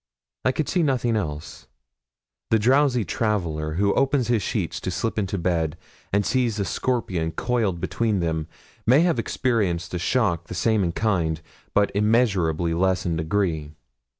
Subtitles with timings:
[0.43, 1.67] I could see nothing else.
[2.49, 5.77] The drowsy traveller who opens his sheets to slip into bed,
[6.11, 8.47] and sees a scorpion coiled between them,
[8.87, 11.39] may have experienced a shock the same in kind,
[11.75, 13.73] but immeasurably less in degree.